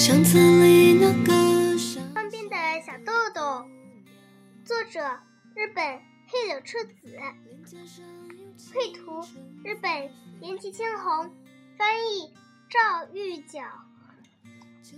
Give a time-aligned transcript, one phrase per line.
[0.00, 1.76] 巷子里那个
[2.14, 3.68] 方便的小豆豆，
[4.64, 4.98] 作者
[5.54, 7.84] 日本黑柳彻子，
[8.72, 9.20] 绘图
[9.62, 10.10] 日本
[10.40, 11.30] 岩崎千红，
[11.76, 12.32] 翻译
[12.70, 13.60] 赵玉角。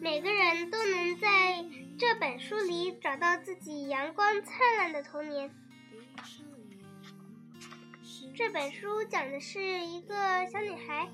[0.00, 1.64] 每个人都能在
[1.98, 5.50] 这本书里找到自己阳光灿烂的童年。
[8.36, 10.14] 这本书讲的是一个
[10.48, 11.10] 小女孩，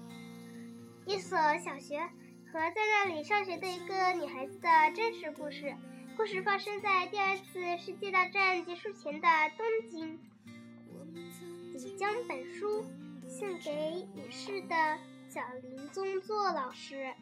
[1.07, 2.07] 一所小学
[2.53, 5.75] 和在那里上学的一个女孩子的真实故事。
[6.17, 10.19] 故事发生在第二次世界大战结束前的东京。
[11.75, 12.85] 你将本书
[13.29, 13.71] 献给
[14.15, 14.99] 已逝的
[15.29, 17.13] 小林宗作老师。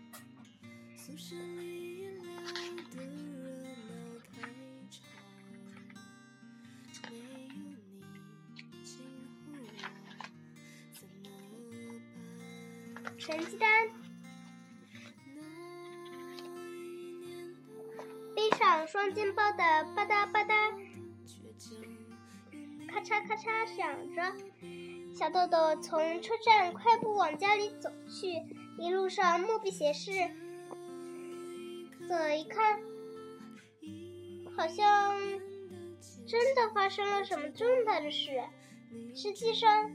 [13.18, 13.88] 成绩单，
[18.56, 19.58] 上双肩包的
[19.94, 20.72] 吧嗒吧嗒，
[22.88, 24.32] 咔嚓咔嚓响着。
[25.14, 28.42] 小豆豆从车站快步往家里走去，
[28.78, 30.10] 一路上目不斜视。
[32.08, 32.80] 走了一看，
[34.56, 35.20] 好像
[36.26, 38.42] 真的发生了什么重大的事。
[39.14, 39.90] 实际上，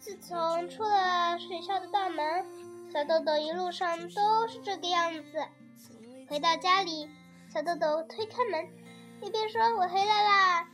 [0.00, 2.44] 自从出了学校的大门，
[2.92, 5.44] 小豆豆一路上都是这个样子。
[6.28, 7.08] 回到家里，
[7.52, 8.68] 小豆豆推开门，
[9.20, 10.68] 一边说“我回来啦”，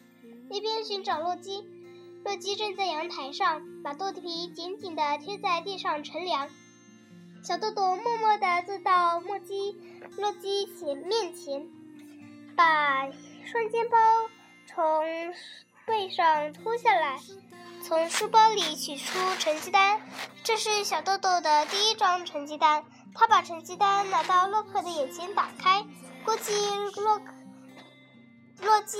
[0.53, 1.67] 一边寻找洛基。
[2.23, 6.51] 洛基正在阳台上，把豆皮紧紧地贴在地上乘凉。
[7.43, 9.75] 小豆豆默默地坐到墨基
[10.19, 11.67] 洛基前面前，
[12.55, 13.11] 把
[13.47, 13.97] 双肩包
[14.67, 14.85] 从
[15.87, 17.19] 背上脱下来，
[17.83, 19.99] 从书包里取出成绩单。
[20.45, 22.85] 这是小豆豆的第一张成绩单。
[23.19, 25.83] 他把成绩单拿到洛克的眼前，打开，
[26.27, 26.53] 估计
[27.01, 27.21] 洛
[28.61, 28.99] 洛基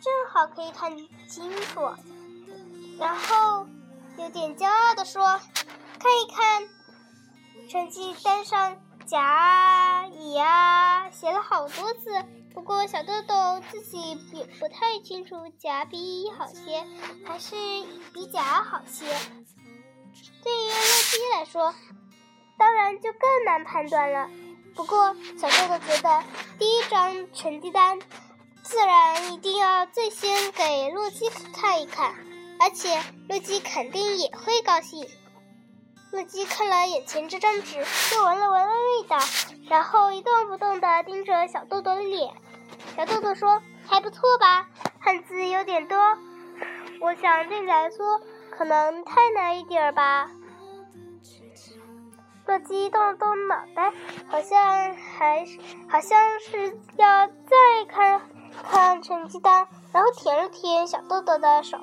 [0.00, 0.96] 正好可以看
[1.28, 1.80] 清楚。
[2.96, 3.66] 然后
[4.16, 5.22] 有点骄傲地说
[5.98, 6.68] ：“看一看，
[7.68, 16.86] 成绩单上甲乙啊写了好多字，不过小豆豆自己也不太清楚甲比乙好些，
[17.26, 17.56] 还是
[18.14, 19.06] 比甲好些。
[20.44, 21.74] 对于洛基来说，
[22.56, 24.30] 当然就更难判断了。
[24.80, 26.24] 不过小豆豆觉得
[26.58, 27.98] 第一张成绩单
[28.62, 32.14] 自然一定要最先给洛基看一看。”
[32.58, 32.98] 而且
[33.28, 35.06] 洛基肯定也会高兴。
[36.12, 37.76] 洛基看了眼前这张纸，
[38.14, 39.18] 又闻了闻味道，
[39.68, 42.32] 然后一动不动地盯着小豆豆的脸。
[42.96, 44.66] 小豆豆说：“还不错吧？
[44.98, 45.98] 汉字有点多，
[47.02, 48.18] 我想对你来说
[48.50, 50.30] 可能太难一点吧。”
[52.46, 53.79] 洛基动了动脑袋，
[55.20, 58.22] 还是好像是要再看
[58.70, 61.76] 看成绩单，然后舔了舔小豆豆的手。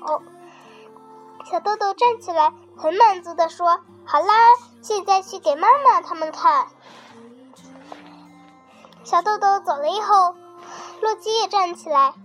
[1.46, 4.34] 小豆豆站起来，很满足地说：“好啦，
[4.82, 6.66] 现在去给妈妈他们看。”
[9.06, 10.34] 小豆豆走了以后，
[11.02, 12.16] 洛基也站起来，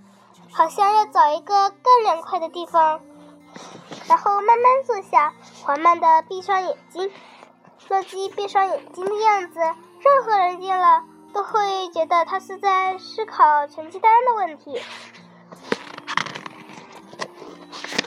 [0.51, 3.03] 好像要找一个更凉快的地方，
[4.09, 7.13] 然后慢慢坐下，缓慢的闭上眼睛。
[7.89, 9.61] 洛基闭上眼睛的样子，
[10.05, 14.83] 任何人见了都会觉得他是在思考成绩单的问题。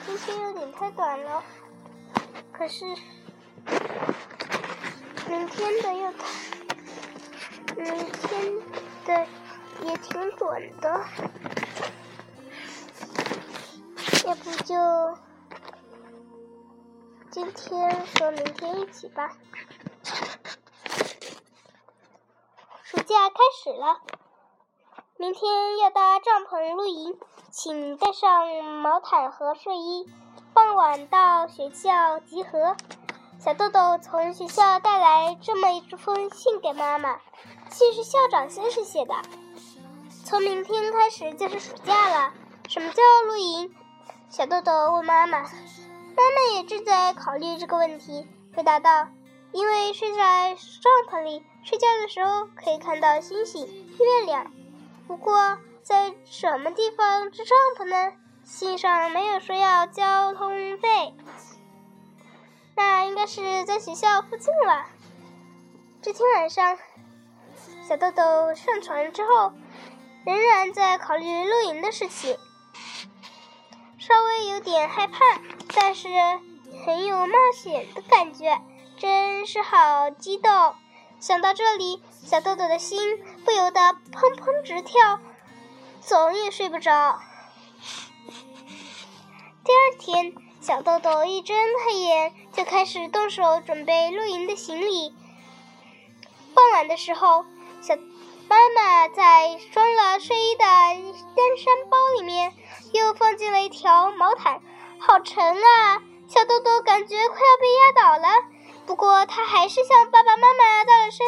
[0.05, 1.43] 今天有点太短了，
[2.51, 2.85] 可是
[5.27, 6.27] 明天的又太，
[7.75, 8.53] 明天
[9.05, 9.27] 的
[9.85, 11.05] 也挺短的，
[14.25, 15.17] 要不就
[17.31, 17.89] 今天
[18.19, 19.31] 和明天一起吧。
[22.83, 23.99] 暑假开始了，
[25.17, 27.15] 明天要搭帐篷露营。
[27.51, 28.47] 请带上
[28.81, 30.09] 毛毯和睡衣。
[30.53, 32.75] 傍晚到学校集合。
[33.39, 37.19] 小豆豆从学校带来这么一封信给妈妈，
[37.69, 39.13] 信是校长先生写的。
[40.25, 42.33] 从明天开始就是暑假了。
[42.67, 43.73] 什么叫露营？
[44.29, 45.41] 小豆豆问妈妈。
[45.41, 49.07] 妈妈也正在考虑这个问题，回答道
[49.55, 54.51] ：“因为睡在帐篷里，睡觉的时候可以看到星星、月亮。
[55.07, 58.13] 不过……”在什么地方支帐篷呢？
[58.43, 60.49] 信上没有说要交通
[60.79, 61.13] 费，
[62.75, 64.87] 那应该是在学校附近了。
[66.01, 66.79] 这天晚上，
[67.87, 69.53] 小豆豆上床之后，
[70.25, 72.35] 仍然在考虑露营的事情，
[73.99, 75.19] 稍微有点害怕，
[75.75, 76.07] 但是
[76.83, 78.59] 很有冒险的感觉，
[79.05, 80.73] 真是好激动。
[81.19, 83.79] 想到这里，小豆豆的心不由得
[84.11, 85.19] 砰砰直跳，
[86.01, 87.19] 总也睡不着。
[89.63, 95.13] 第二天，小豆豆一睁开眼就开始动手准备露营的行李。
[96.55, 97.45] 傍晚的时候，
[97.81, 97.95] 小
[98.49, 102.51] 妈妈在装了睡衣的登山包里面
[102.91, 104.63] 又放进了一条毛毯，
[104.97, 106.01] 好沉啊！
[106.27, 108.54] 小豆豆感觉快要被压倒了。
[108.85, 111.25] 不过他还是向爸爸妈妈道了声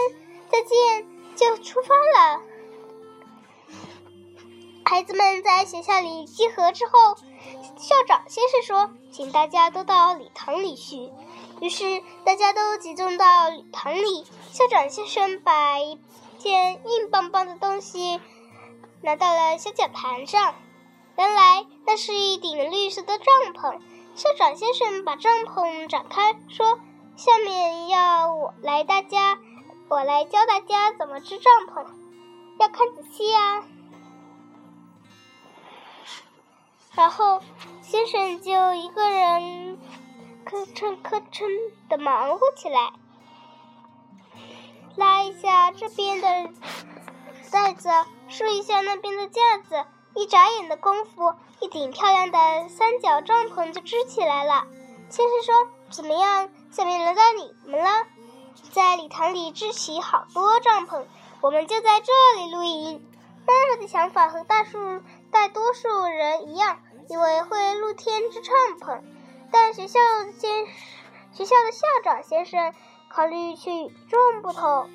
[0.49, 2.41] 再见，就出发了。
[4.85, 7.15] 孩子们在学校里集合之后，
[7.77, 11.11] 校长先生说：“请大家都到礼堂里去。”
[11.59, 14.25] 于是大家都集中到礼堂里。
[14.51, 15.99] 校长先生把一
[16.37, 18.21] 件硬邦邦的东西
[19.01, 20.55] 拿到了小讲台上，
[21.17, 23.81] 原来那是一顶绿色的帐篷。
[24.15, 26.79] 校长先生把帐篷展开，说
[27.17, 29.39] ：“下面要我来大家，
[29.89, 31.83] 我来教大家怎么织帐篷，
[32.59, 33.63] 要看仔细啊。”
[36.93, 37.41] 然后
[37.81, 39.79] 先生就一个人
[40.45, 41.47] 吭哧吭哧
[41.89, 42.93] 的忙活起来，
[44.95, 46.51] 拉一下这边的
[47.51, 47.89] 袋子，
[48.27, 49.83] 竖一下那边的架子。
[50.13, 54.67] 一眨眼的功夫，一顶漂亮的三角帐篷就支起来了。
[55.09, 56.49] 先生说：“怎么样？
[56.77, 57.89] 下面轮到你们了。
[58.71, 61.05] 在礼堂里支起好多帐篷，
[61.41, 63.03] 我们就在这里露营。”
[63.47, 65.01] 妈妈的想法和大数
[65.31, 66.77] 大多数人一样，
[67.09, 69.01] 以为会露天支帐篷。
[69.51, 69.99] 但学校
[70.37, 70.67] 先
[71.31, 72.71] 学校的校长先生
[73.09, 74.87] 考虑却与众不同。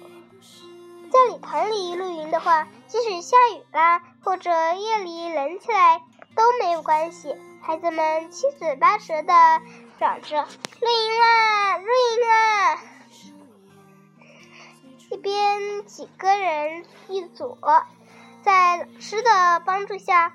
[1.10, 6.00] 在礼堂里露营的话，即使下雨啦，或者夜里冷起来
[6.36, 7.34] 都没有关系。
[7.60, 9.32] 孩子们七嘴八舌的
[9.98, 10.36] 嚷着
[10.80, 12.78] ：“露营啦，露营啦！”
[15.10, 17.58] 一边几个人一组，
[18.42, 20.32] 在老师的帮助下，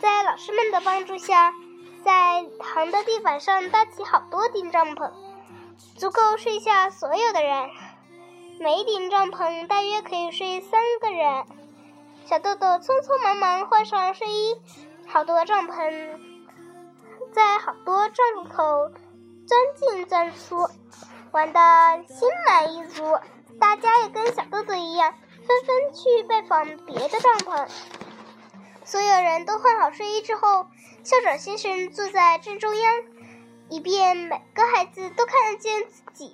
[0.00, 1.52] 在老师们的帮助下，
[2.02, 5.12] 在堂的地板上搭起好多顶帐篷，
[5.96, 7.70] 足够睡下所有的人。
[8.58, 11.44] 每一顶帐篷大约可以睡三个人。
[12.24, 14.56] 小豆豆匆匆忙忙换上睡衣，
[15.06, 16.18] 好多帐篷
[17.32, 18.90] 在好多帐篷口
[19.46, 20.68] 钻进钻出，
[21.32, 21.60] 玩的
[22.08, 23.04] 心满意足。
[23.58, 27.68] 大家也跟小豆豆一样，纷纷去拜访别的帐篷。
[28.84, 30.66] 所有人都换好睡衣之后，
[31.04, 32.94] 校长先生坐在正中央，
[33.68, 36.32] 以便每个孩子都看得见自己。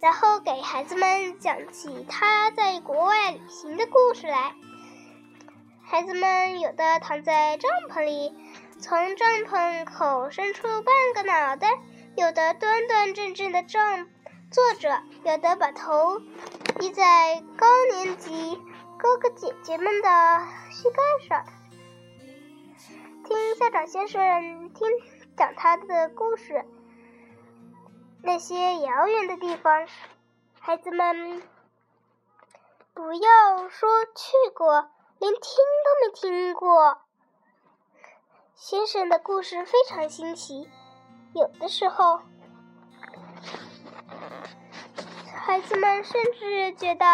[0.00, 4.52] 然后给孩子们讲起他在国外旅行的故事来。
[5.82, 8.34] 孩子们有的躺在帐篷里，
[8.80, 11.68] 从帐篷口伸出半个脑袋；
[12.16, 14.08] 有的端端正正的正
[14.50, 16.20] 坐着；有的把头
[16.80, 18.60] 依在高年级
[18.98, 20.08] 哥哥姐姐们的
[20.70, 21.44] 膝盖上，
[23.24, 24.88] 听校长先生听
[25.36, 26.64] 讲他的故事。
[28.22, 29.86] 那些遥远的地方，
[30.60, 31.42] 孩子们
[32.92, 37.03] 不要说去过，连听都没听过。
[38.56, 40.68] 先生的故事非常新奇，
[41.34, 42.20] 有的时候，
[45.34, 47.04] 孩子们甚至觉得，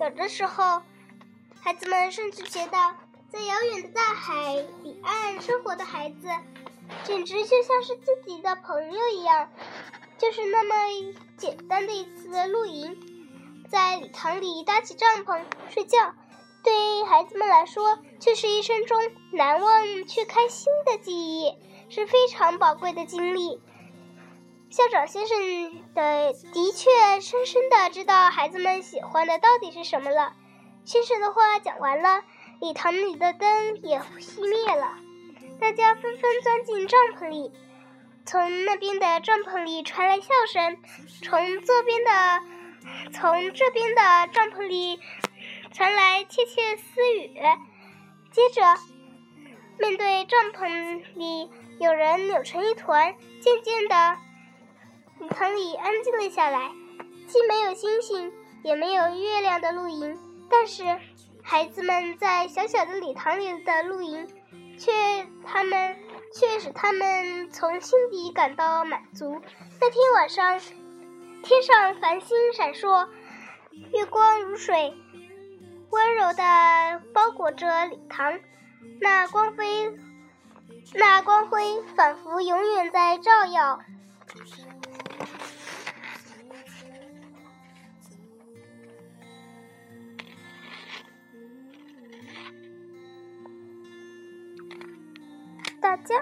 [0.00, 0.82] 有的时候，
[1.60, 2.76] 孩子们甚至觉得，
[3.30, 6.28] 在遥远的大海彼岸生活的孩子。
[7.02, 9.50] 简直就像是自己的朋友一样，
[10.18, 10.74] 就是那么
[11.36, 12.96] 简单的一次露营，
[13.68, 16.14] 在礼堂里搭起帐篷睡觉，
[16.66, 18.98] 对孩子们来说却是一生中
[19.30, 21.54] 难忘却开心的记忆，
[21.88, 23.60] 是非常宝贵的经历。
[24.68, 25.38] 校长先生
[25.94, 30.32] 的的确深深的知道孩子们喜欢的到底是什么了。
[30.84, 32.24] 先生的话讲完了，
[32.60, 34.98] 礼堂里的灯也熄灭了。
[35.60, 37.52] 大家纷纷钻进帐篷里，
[38.24, 40.78] 从那边的帐篷里传来笑声，
[41.22, 42.42] 从这边的，
[43.12, 45.00] 从这边的帐篷里
[45.76, 47.34] 传来窃窃私语。
[48.32, 48.62] 接着，
[49.78, 54.16] 面对帐篷里有人扭成一团，渐渐的，
[55.18, 56.70] 礼堂里安静了下来。
[57.26, 60.18] 既没有星星，也没有月亮的露营，
[60.48, 60.82] 但是
[61.42, 64.26] 孩子们在小小的礼堂里的露营。
[64.78, 64.92] 却
[65.46, 65.96] 他们
[66.34, 69.42] 却使他们从心底感到满足。
[69.78, 70.58] 那天晚上，
[71.42, 73.08] 天上繁星闪烁，
[73.92, 74.94] 月光如水，
[75.90, 78.38] 温柔地包裹着礼堂。
[79.00, 79.66] 那光辉
[80.94, 83.80] 那光辉仿佛永远在照耀。
[95.80, 96.14] 大家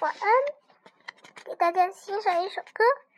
[0.00, 0.60] 晚安。
[1.50, 3.09] 给大家欣赏一首歌。